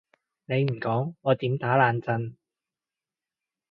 [0.45, 2.35] 你唔講我點打冷震？